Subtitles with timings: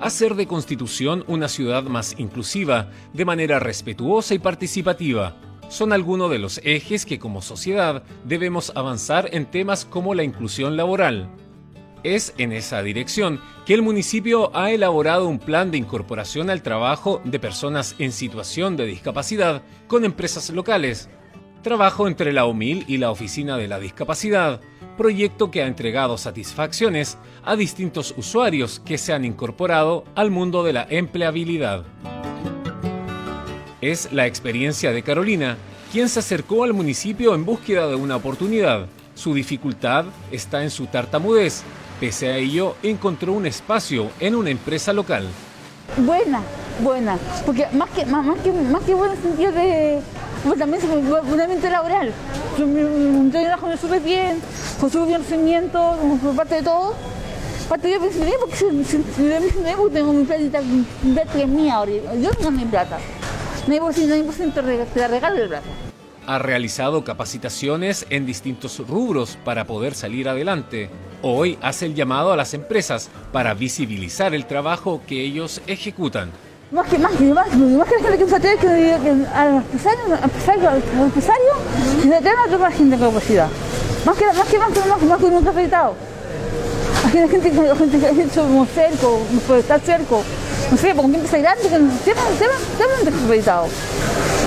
[0.00, 5.36] hacer de Constitución una ciudad más inclusiva, de manera respetuosa y participativa.
[5.68, 10.76] Son algunos de los ejes que como sociedad debemos avanzar en temas como la inclusión
[10.76, 11.28] laboral.
[12.02, 17.20] Es en esa dirección que el municipio ha elaborado un plan de incorporación al trabajo
[17.24, 21.10] de personas en situación de discapacidad con empresas locales.
[21.62, 24.62] Trabajo entre la OMIL y la Oficina de la Discapacidad,
[25.00, 30.74] proyecto que ha entregado satisfacciones a distintos usuarios que se han incorporado al mundo de
[30.74, 31.84] la empleabilidad.
[33.80, 35.56] Es la experiencia de Carolina,
[35.90, 38.88] quien se acercó al municipio en búsqueda de una oportunidad.
[39.14, 41.64] Su dificultad está en su tartamudez,
[41.98, 45.26] Pese a ello, encontró un espacio en una empresa local.
[45.98, 46.42] Buena,
[46.82, 50.00] buena, porque más que, más, que, más que bueno en sentido de,
[50.44, 52.12] pues también un laboral.
[52.58, 54.40] Yo me trabajo súper bien,
[54.80, 56.94] con súper bien conocimiento, por parte de todo.
[57.68, 58.64] Parte de pensé, porque si,
[59.92, 62.98] tengo mi plata, mi plata que es mía ahora, yo tengo mi plata.
[63.66, 65.66] No hay posibilidad, te la regalo el plata
[66.26, 70.88] ha realizado capacitaciones en distintos rubros para poder salir adelante.
[71.22, 76.30] Hoy hace el llamado a las empresas para visibilizar el trabajo que ellos ejecutan.
[76.72, 78.48] Más que más que más, más que la gente que usa que,
[79.34, 81.52] al empresario, al empresario,
[82.00, 83.48] que se tenga otra gente de capacidad.
[84.06, 85.94] Más que más que más que más, más que nunca afectado.
[87.10, 90.22] Que la gente que gente que ha hecho como cerco, puede estar cerco.
[90.70, 93.70] No sé, porque gente grande que van, se van desacreditados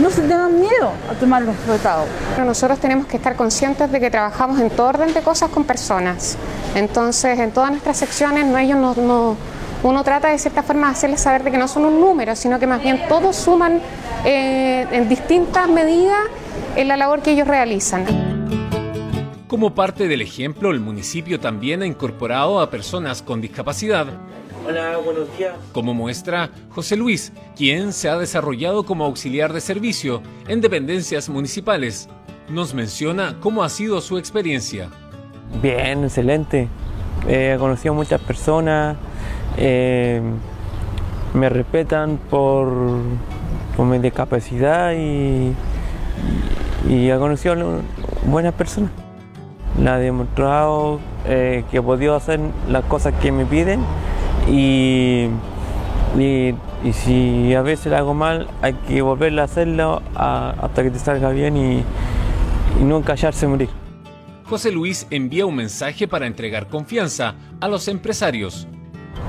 [0.00, 2.06] no se tengan miedo a tomar los resultados.
[2.38, 6.36] Nosotros tenemos que estar conscientes de que trabajamos en todo orden de cosas con personas.
[6.74, 9.36] Entonces, en todas nuestras secciones, no, ellos no,
[9.90, 12.58] uno trata de cierta forma de hacerles saber de que no son un número, sino
[12.58, 13.80] que más bien todos suman
[14.24, 16.18] eh, en distintas medidas
[16.76, 18.04] en la labor que ellos realizan.
[19.46, 24.06] Como parte del ejemplo, el municipio también ha incorporado a personas con discapacidad
[24.66, 25.54] Hola, buenos días.
[25.72, 32.08] Como muestra José Luis, quien se ha desarrollado como auxiliar de servicio en dependencias municipales.
[32.48, 34.88] Nos menciona cómo ha sido su experiencia.
[35.62, 36.68] Bien, excelente.
[37.28, 38.96] he conocido a muchas personas,
[39.56, 40.20] eh,
[41.34, 42.72] me respetan por,
[43.76, 45.52] por, mi discapacidad y,
[46.88, 48.90] y he conocido a buenas personas.
[49.80, 52.38] La he demostrado eh, que he podido hacer
[52.68, 53.80] las cosas que me piden
[54.48, 55.28] y,
[56.18, 56.54] y,
[56.92, 61.30] si a veces lo hago mal, hay que volver a hacerlo hasta que te salga
[61.30, 61.82] bien y,
[62.80, 63.70] y no callarse morir.
[64.44, 68.68] José Luis envía un mensaje para entregar confianza a los empresarios.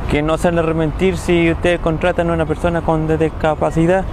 [0.10, 4.06] Que no se han arrepentir si ustedes contratan a una persona con discapacidad,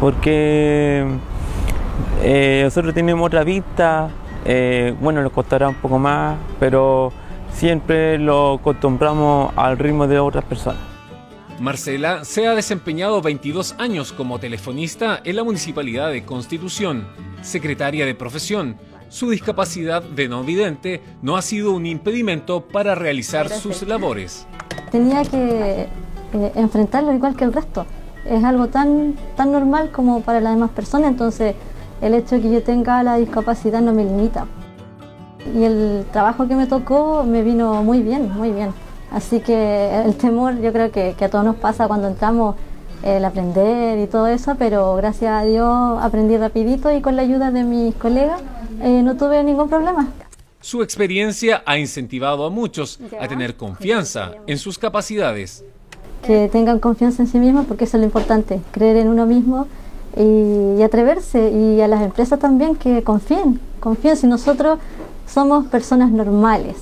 [0.00, 1.06] porque
[2.22, 4.10] eh, nosotros tenemos otra vista,
[4.44, 7.12] eh, bueno, nos costará un poco más, pero
[7.52, 10.80] siempre lo acostumbramos al ritmo de otras personas.
[11.60, 17.08] Marcela se ha desempeñado 22 años como telefonista en la Municipalidad de Constitución,
[17.42, 18.76] secretaria de profesión.
[19.08, 24.46] Su discapacidad de no vidente no ha sido un impedimento para realizar sus labores.
[24.98, 25.82] Tenía que
[26.32, 27.86] eh, enfrentarlo igual que el resto.
[28.28, 31.54] Es algo tan, tan normal como para las demás personas, entonces
[32.00, 34.46] el hecho de que yo tenga la discapacidad no me limita
[35.54, 38.70] y el trabajo que me tocó me vino muy bien, muy bien.
[39.12, 42.56] Así que el temor yo creo que, a todos nos pasa cuando entramos
[43.04, 47.52] el aprender y todo eso, pero gracias a Dios aprendí rapidito y con la ayuda
[47.52, 48.40] de mis colegas
[48.82, 50.08] eh, no tuve ningún problema.
[50.60, 55.64] Su experiencia ha incentivado a muchos a tener confianza en sus capacidades.
[56.26, 59.68] Que tengan confianza en sí mismos porque eso es lo importante, creer en uno mismo
[60.16, 64.80] y, y atreverse y a las empresas también que confíen, confíen si nosotros
[65.28, 66.74] somos personas normales.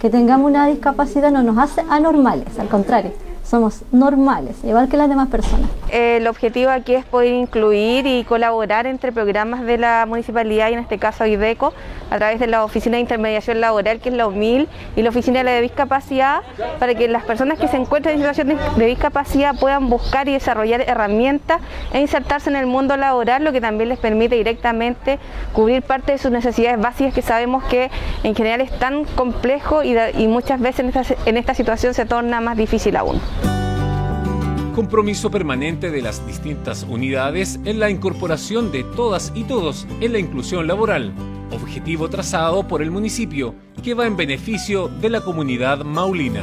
[0.00, 3.12] Que tengamos una discapacidad no nos hace anormales, al contrario
[3.48, 5.70] somos normales, igual que las demás personas.
[5.90, 10.80] El objetivo aquí es poder incluir y colaborar entre programas de la municipalidad y en
[10.80, 11.72] este caso IDECO
[12.10, 15.38] a través de la Oficina de Intermediación Laboral que es la OMIL y la Oficina
[15.38, 16.42] de la Discapacidad
[16.78, 20.82] para que las personas que se encuentran en situación de discapacidad puedan buscar y desarrollar
[20.82, 21.60] herramientas
[21.92, 25.18] e insertarse en el mundo laboral, lo que también les permite directamente
[25.52, 27.90] cubrir parte de sus necesidades básicas que sabemos que
[28.22, 29.96] en general es tan complejo y,
[30.28, 33.20] muchas veces en esta, en esta situación se torna más difícil aún.
[34.74, 40.20] Compromiso permanente de las distintas unidades en la incorporación de todas y todos en la
[40.20, 41.12] inclusión laboral,
[41.50, 46.42] objetivo trazado por el municipio que va en beneficio de la comunidad maulina.